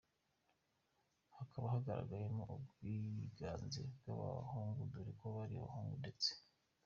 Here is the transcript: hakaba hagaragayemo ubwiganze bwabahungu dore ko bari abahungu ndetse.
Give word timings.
hakaba 1.37 1.65
hagaragayemo 1.73 2.43
ubwiganze 2.55 3.81
bwabahungu 3.97 4.81
dore 4.93 5.11
ko 5.19 5.25
bari 5.35 5.53
abahungu 5.57 5.95
ndetse. 6.03 6.29